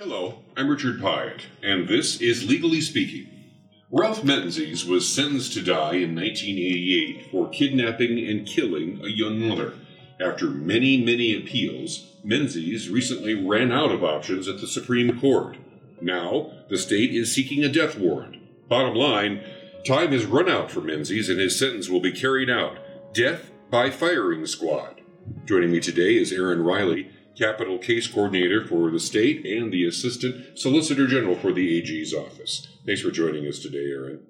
[0.00, 3.26] Hello, I'm Richard Piatt, and this is Legally Speaking.
[3.90, 9.72] Ralph Menzies was sentenced to die in 1988 for kidnapping and killing a young mother.
[10.20, 15.56] After many, many appeals, Menzies recently ran out of options at the Supreme Court.
[16.00, 18.36] Now, the state is seeking a death warrant.
[18.68, 19.42] Bottom line,
[19.84, 22.78] time has run out for Menzies and his sentence will be carried out.
[23.12, 25.00] Death by firing squad.
[25.44, 30.58] Joining me today is Erin Riley, capital case coordinator for the state and the assistant
[30.58, 32.66] solicitor general for the AG's office.
[32.84, 34.20] Thanks for joining us today, Erin.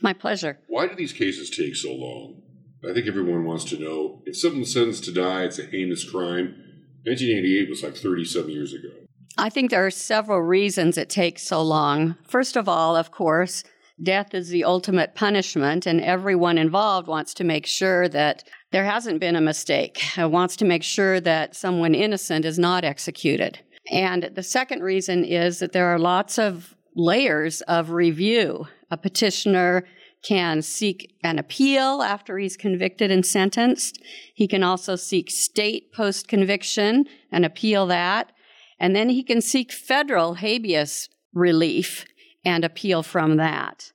[0.00, 0.58] My pleasure.
[0.66, 2.42] Why do these cases take so long?
[2.88, 4.22] I think everyone wants to know.
[4.26, 6.56] If someone's sentenced to die, it's a heinous crime.
[7.04, 8.88] 1988 was like 37 years ago.
[9.36, 12.16] I think there are several reasons it takes so long.
[12.26, 13.64] First of all, of course,
[14.02, 19.20] death is the ultimate punishment, and everyone involved wants to make sure that there hasn't
[19.20, 23.60] been a mistake, uh, wants to make sure that someone innocent is not executed.
[23.88, 28.66] And the second reason is that there are lots of layers of review.
[28.90, 29.84] A petitioner
[30.24, 34.02] can seek an appeal after he's convicted and sentenced.
[34.34, 38.32] He can also seek state post conviction and appeal that.
[38.80, 42.06] And then he can seek federal habeas relief
[42.44, 43.92] and appeal from that.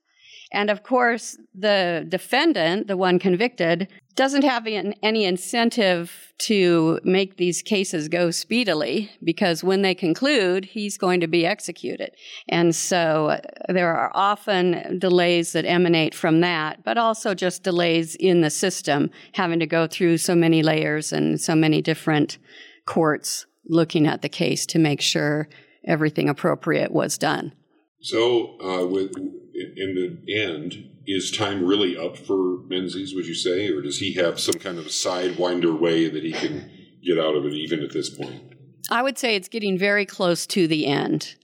[0.51, 3.87] And of course, the defendant, the one convicted,
[4.19, 10.97] doesn't have any incentive to make these cases go speedily because when they conclude, he's
[10.97, 12.11] going to be executed.
[12.49, 18.15] And so uh, there are often delays that emanate from that, but also just delays
[18.15, 22.39] in the system, having to go through so many layers and so many different
[22.85, 25.47] courts looking at the case to make sure
[25.87, 27.53] everything appropriate was done.
[28.01, 29.13] So, uh, with
[29.75, 33.15] in the end, is time really up for Menzies?
[33.15, 36.31] Would you say, or does he have some kind of a sidewinder way that he
[36.31, 36.69] can
[37.03, 38.55] get out of it, even at this point?
[38.89, 41.35] I would say it's getting very close to the end.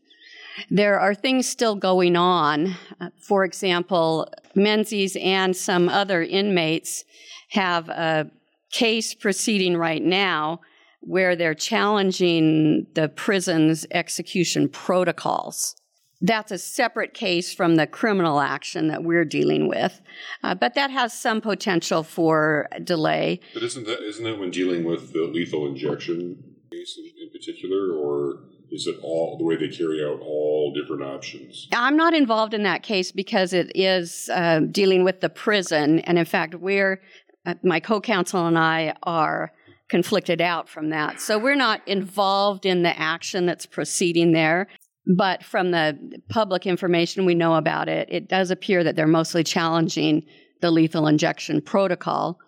[0.70, 2.76] There are things still going on.
[3.00, 7.04] Uh, for example, Menzies and some other inmates
[7.50, 8.32] have a
[8.72, 10.62] case proceeding right now
[11.02, 15.76] where they're challenging the prison's execution protocols.
[16.22, 20.02] That's a separate case from the criminal action that we're dealing with,
[20.44, 23.42] uh, but that has some potential for delay.
[23.54, 28.40] But isn't that isn't that when dealing with the lethal injection case in, particular, or
[28.72, 31.68] is it all the way they carry out all different options?
[31.74, 36.18] I'm not involved in that case because it is uh, dealing with the prison, and
[36.18, 37.02] in fact, we're
[37.46, 39.52] uh, my co-counsel and I are
[39.90, 41.22] conflicted out from that.
[41.22, 44.68] So we're not involved in the action that's proceeding there.
[45.08, 49.44] But from the public information we know about it, it does appear that they're mostly
[49.44, 50.26] challenging
[50.62, 52.40] the lethal injection protocol.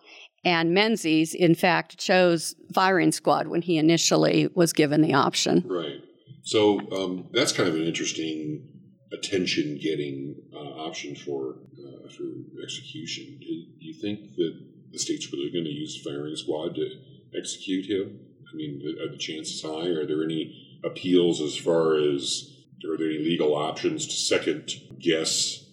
[0.44, 5.64] And Menzies, in fact, chose firing squad when he initially was given the option.
[5.68, 6.00] Right.
[6.42, 8.66] So um, that's kind of an interesting
[9.12, 12.24] attention getting uh, option for uh, for
[12.62, 13.38] execution.
[13.40, 13.46] Do
[13.78, 14.52] you think that
[14.92, 16.88] the state's really going to use firing squad to
[17.36, 18.20] execute him?
[18.50, 19.88] I mean, are the chances high?
[19.88, 22.54] Are there any appeals as far as
[22.88, 25.64] are there any legal options to second guess,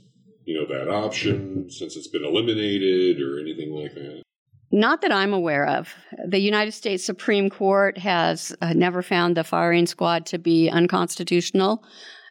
[0.45, 4.23] you know, that option since it's been eliminated or anything like that?
[4.71, 5.93] Not that I'm aware of.
[6.27, 11.83] The United States Supreme Court has uh, never found the firing squad to be unconstitutional.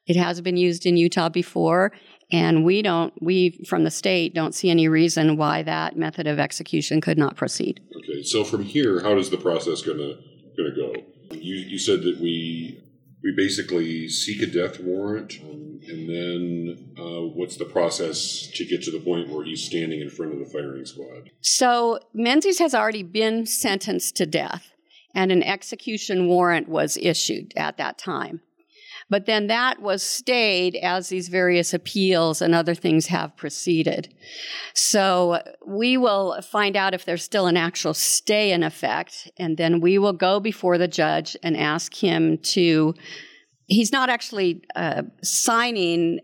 [0.07, 1.93] It has been used in Utah before,
[2.31, 6.39] and we don't, we from the state don't see any reason why that method of
[6.39, 7.81] execution could not proceed.
[7.97, 10.17] Okay, so from here, how does the process going to
[10.77, 10.94] go?
[11.45, 12.81] You, you said that we
[13.23, 18.91] we basically seek a death warrant, and then uh, what's the process to get to
[18.91, 21.31] the point where he's standing in front of the firing squad?
[21.43, 24.73] So Menzies has already been sentenced to death,
[25.15, 28.41] and an execution warrant was issued at that time.
[29.11, 34.15] But then that was stayed as these various appeals and other things have proceeded.
[34.75, 39.81] So we will find out if there's still an actual stay in effect, and then
[39.81, 42.95] we will go before the judge and ask him to.
[43.67, 46.21] He's not actually uh, signing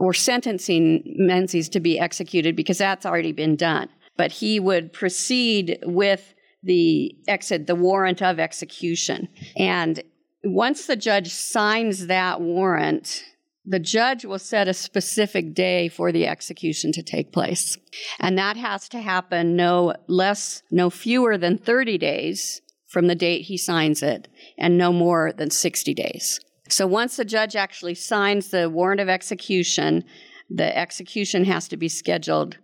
[0.00, 3.88] or sentencing Menzies to be executed because that's already been done.
[4.16, 9.28] But he would proceed with the exit, the warrant of execution.
[9.56, 10.02] And
[10.44, 13.24] once the judge signs that warrant,
[13.64, 17.76] the judge will set a specific day for the execution to take place.
[18.18, 23.42] And that has to happen no less, no fewer than 30 days from the date
[23.42, 24.26] he signs it,
[24.58, 26.40] and no more than 60 days.
[26.68, 30.04] So once the judge actually signs the warrant of execution,
[30.48, 32.58] the execution has to be scheduled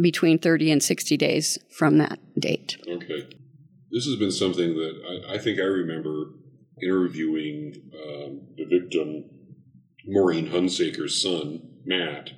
[0.00, 2.76] between 30 and 60 days from that date.
[2.88, 3.28] Okay.
[3.92, 6.30] This has been something that I, I think I remember
[6.82, 9.24] interviewing um, the victim,
[10.06, 12.30] Maureen Hunsaker's son, Matt,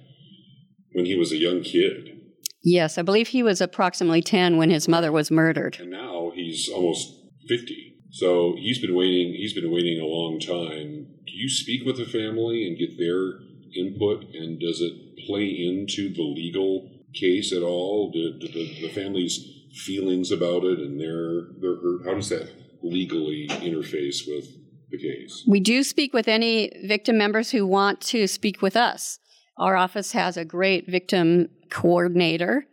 [0.93, 2.21] when he was a young kid.
[2.63, 5.77] Yes, I believe he was approximately 10 when his mother was murdered.
[5.81, 7.95] And now he's almost 50.
[8.11, 9.35] So he's been waiting.
[9.35, 11.09] He's been waiting a long time.
[11.27, 13.41] Do you speak with the family and get their
[13.77, 14.25] input?
[14.35, 18.11] And does it play into the legal case at all?
[18.13, 19.45] Do, do the, the family's
[19.85, 22.07] feelings about it and their their hurt?
[22.07, 22.49] How does that
[22.85, 24.47] legally interface with
[24.91, 25.45] the case?
[25.49, 29.19] We do speak with any victim members who want to speak with us.
[29.59, 32.67] Our office has a great victim coordinator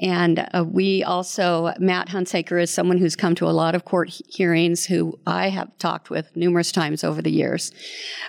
[0.00, 4.08] and uh, we also, Matt Hunsaker is someone who's come to a lot of court
[4.28, 7.70] hearings who I have talked with numerous times over the years.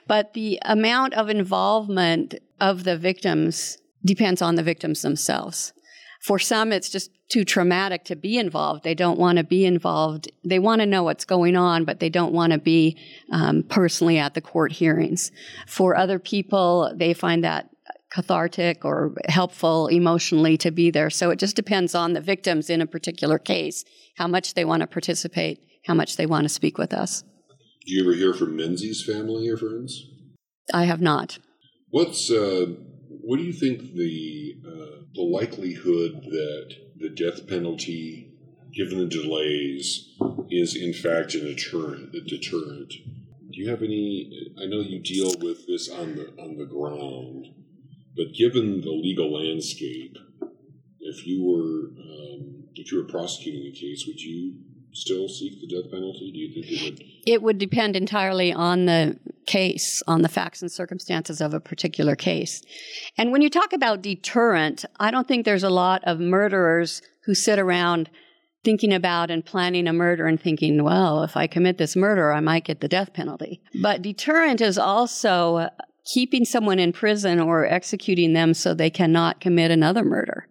[0.06, 5.72] But the amount of involvement of the victims depends on the victims themselves.
[6.22, 8.84] For some, it's just too traumatic to be involved.
[8.84, 10.32] They don't want to be involved.
[10.46, 12.98] They want to know what's going on, but they don't want to be
[13.32, 15.32] um, personally at the court hearings.
[15.66, 17.70] For other people, they find that
[18.12, 21.10] cathartic or helpful emotionally to be there.
[21.10, 23.84] So it just depends on the victims in a particular case,
[24.18, 27.24] how much they want to participate, how much they want to speak with us.
[27.86, 30.06] Do you ever hear from Menzies' family or friends?
[30.74, 31.40] I have not.
[31.90, 32.68] What's uh,
[33.24, 38.34] what do you think the uh, the likelihood that the death penalty,
[38.74, 40.10] given the delays,
[40.50, 42.14] is in fact a deterrent?
[42.16, 42.94] A deterrent.
[43.52, 44.54] Do you have any?
[44.62, 47.48] I know you deal with this on the on the ground.
[48.16, 50.18] But given the legal landscape,
[51.00, 54.56] if you were um, if you were prosecuting a case, would you
[54.92, 56.32] still seek the death penalty?
[56.32, 57.04] Do you think it would?
[57.26, 59.18] It would depend entirely on the
[59.52, 62.62] case, on the facts and circumstances of a particular case.
[63.18, 67.36] And when you talk about deterrent, I don't think there's a lot of murderers who
[67.36, 68.10] sit around
[68.64, 72.40] thinking about and planning a murder and thinking, well, if I commit this murder, I
[72.40, 73.62] might get the death penalty.
[73.82, 75.68] But deterrent is also
[76.06, 80.48] keeping someone in prison or executing them so they cannot commit another murder,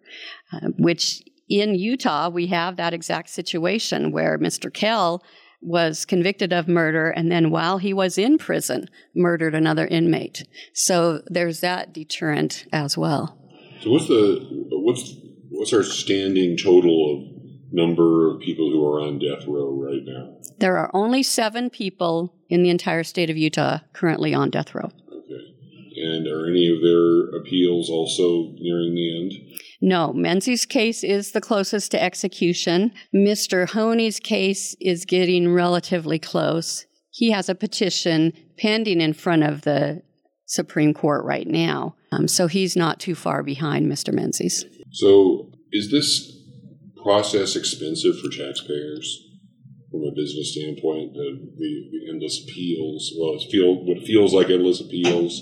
[0.53, 4.73] uh, which in Utah, we have that exact situation where Mr.
[4.73, 5.23] Kell
[5.61, 10.47] was convicted of murder and then while he was in prison murdered another inmate.
[10.73, 13.39] So there's that deterrent as well.
[13.83, 15.15] So what's the what's
[15.51, 20.37] what's our standing total of number of people who are on death row right now?
[20.59, 24.91] There are only 7 people in the entire state of Utah currently on death row.
[26.11, 29.33] And are any of their appeals also nearing the end?
[29.81, 32.93] No, Menzies' case is the closest to execution.
[33.15, 33.69] Mr.
[33.69, 36.85] Honie's case is getting relatively close.
[37.11, 40.03] He has a petition pending in front of the
[40.47, 41.95] Supreme Court right now.
[42.13, 44.13] Um, so he's not too far behind Mr.
[44.13, 44.65] Menzies.
[44.91, 46.37] So is this
[47.03, 49.29] process expensive for taxpayers
[49.91, 51.15] from a business standpoint?
[51.15, 55.41] The, the, the endless appeals, well, it feel, what feels like endless appeals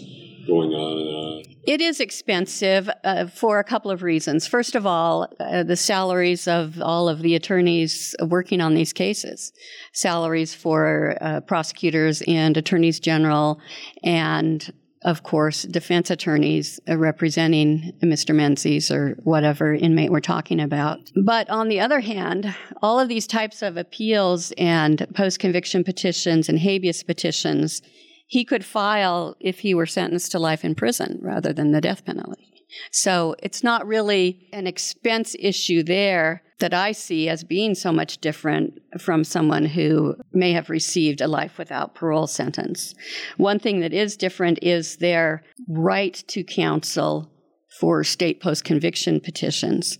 [0.48, 1.54] going on and on.
[1.66, 4.46] It is expensive uh, for a couple of reasons.
[4.46, 9.52] First of all, uh, the salaries of all of the attorneys working on these cases,
[9.92, 13.60] salaries for uh, prosecutors and attorneys general,
[14.02, 14.72] and
[15.04, 18.34] of course, defense attorneys uh, representing Mr.
[18.34, 20.98] Menzies or whatever inmate we're talking about.
[21.24, 22.52] But on the other hand,
[22.82, 27.80] all of these types of appeals and post conviction petitions and habeas petitions
[28.28, 32.04] he could file if he were sentenced to life in prison rather than the death
[32.04, 32.52] penalty.
[32.92, 38.18] So it's not really an expense issue there that I see as being so much
[38.18, 42.94] different from someone who may have received a life without parole sentence.
[43.38, 47.30] One thing that is different is their right to counsel
[47.80, 49.98] for state post conviction petitions.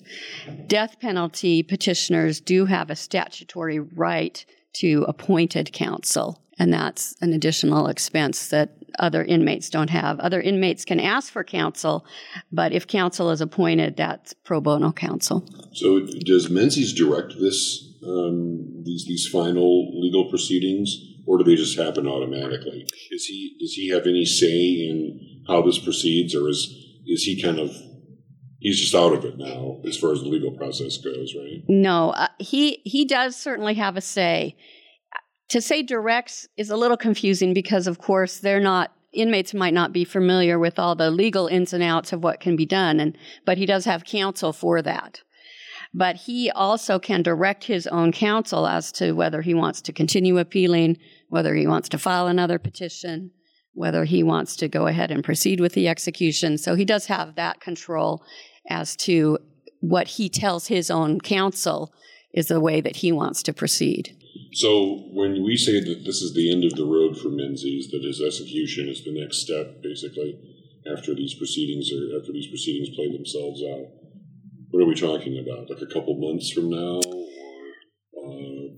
[0.66, 6.42] Death penalty petitioners do have a statutory right to appointed counsel.
[6.58, 10.18] And that's an additional expense that other inmates don't have.
[10.20, 12.04] Other inmates can ask for counsel,
[12.50, 15.48] but if counsel is appointed, that's pro bono counsel.
[15.72, 20.96] So, does Menzies direct this um, these these final legal proceedings,
[21.26, 22.86] or do they just happen automatically?
[23.10, 26.74] Is he does he have any say in how this proceeds, or is
[27.06, 27.70] is he kind of
[28.60, 31.62] he's just out of it now as far as the legal process goes, right?
[31.68, 34.56] No, uh, he he does certainly have a say
[35.48, 39.92] to say directs is a little confusing because, of course, they're not inmates might not
[39.92, 43.16] be familiar with all the legal ins and outs of what can be done, and
[43.46, 45.22] but he does have counsel for that.
[45.94, 50.36] But he also can direct his own counsel as to whether he wants to continue
[50.38, 50.98] appealing,
[51.30, 53.30] whether he wants to file another petition,
[53.72, 56.58] whether he wants to go ahead and proceed with the execution.
[56.58, 58.22] So he does have that control
[58.68, 59.38] as to
[59.80, 61.94] what he tells his own counsel
[62.34, 64.17] is the way that he wants to proceed.
[64.52, 68.02] So when we say that this is the end of the road for Menzies, that
[68.02, 70.38] his execution is the next step, basically,
[70.90, 73.86] after these proceedings or after these proceedings play themselves out,
[74.70, 75.70] what are we talking about?
[75.70, 77.00] Like a couple months from now,
[78.12, 78.70] or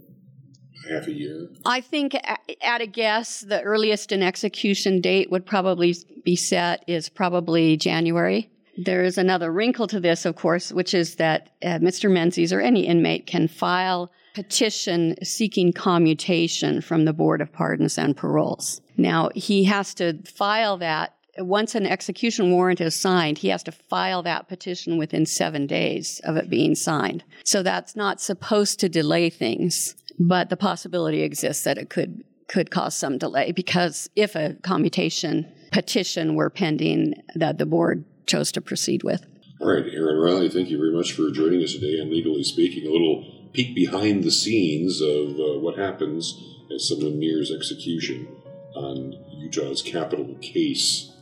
[0.89, 1.49] uh, half a year?
[1.65, 2.15] I think,
[2.63, 8.51] at a guess, the earliest an execution date would probably be set is probably January.
[8.77, 12.11] There is another wrinkle to this, of course, which is that uh, Mr.
[12.11, 18.17] Menzies or any inmate can file petition seeking commutation from the Board of Pardons and
[18.17, 18.81] Paroles.
[18.97, 23.73] Now, he has to file that once an execution warrant is signed, he has to
[23.73, 27.25] file that petition within seven days of it being signed.
[27.45, 32.71] So that's not supposed to delay things, but the possibility exists that it could could
[32.73, 38.61] cause some delay because if a commutation petition were pending that the board chose to
[38.61, 39.25] proceed with.
[39.61, 42.89] All right, Erin Riley, thank you very much for joining us today on Legally Speaking.
[42.89, 46.39] A little peek behind the scenes of uh, what happens
[46.73, 48.29] at someone Mears execution
[48.75, 51.13] on Utah's capital case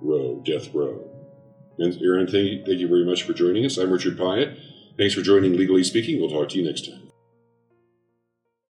[0.00, 1.08] row, death row.
[1.78, 3.76] And Erin, thank you, thank you very much for joining us.
[3.76, 4.58] I'm Richard Piatt.
[4.96, 6.20] Thanks for joining Legally Speaking.
[6.20, 7.05] We'll talk to you next time.